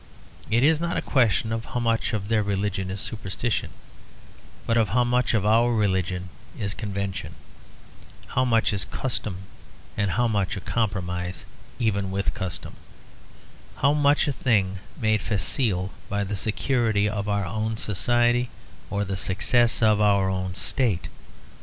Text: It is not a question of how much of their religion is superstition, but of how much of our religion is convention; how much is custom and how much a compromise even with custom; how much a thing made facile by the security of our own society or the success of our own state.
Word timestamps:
It 0.49 0.63
is 0.63 0.81
not 0.81 0.97
a 0.97 1.01
question 1.03 1.51
of 1.51 1.65
how 1.65 1.79
much 1.79 2.11
of 2.11 2.27
their 2.27 2.41
religion 2.41 2.89
is 2.89 2.99
superstition, 2.99 3.69
but 4.65 4.75
of 4.75 4.89
how 4.89 5.03
much 5.03 5.35
of 5.35 5.45
our 5.45 5.71
religion 5.75 6.29
is 6.57 6.73
convention; 6.73 7.35
how 8.29 8.43
much 8.43 8.73
is 8.73 8.83
custom 8.83 9.43
and 9.95 10.09
how 10.09 10.27
much 10.27 10.57
a 10.57 10.59
compromise 10.59 11.45
even 11.77 12.09
with 12.09 12.33
custom; 12.33 12.77
how 13.75 13.93
much 13.93 14.27
a 14.27 14.33
thing 14.33 14.79
made 14.99 15.21
facile 15.21 15.91
by 16.09 16.23
the 16.23 16.35
security 16.35 17.07
of 17.07 17.29
our 17.29 17.45
own 17.45 17.77
society 17.77 18.49
or 18.89 19.05
the 19.05 19.15
success 19.15 19.83
of 19.83 20.01
our 20.01 20.31
own 20.31 20.55
state. 20.55 21.09